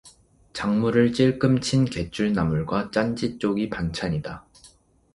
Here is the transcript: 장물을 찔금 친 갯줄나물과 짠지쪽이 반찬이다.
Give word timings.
장물을 0.53 1.13
찔금 1.13 1.59
친 1.61 1.85
갯줄나물과 1.85 2.89
짠지쪽이 2.89 3.69
반찬이다. 3.69 4.47